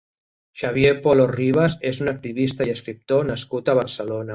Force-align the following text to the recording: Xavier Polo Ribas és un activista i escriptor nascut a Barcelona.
Xavier 0.61 0.93
Polo 1.03 1.27
Ribas 1.35 1.77
és 1.93 2.03
un 2.07 2.11
activista 2.15 2.71
i 2.71 2.77
escriptor 2.79 3.33
nascut 3.33 3.73
a 3.77 3.83
Barcelona. 3.83 4.29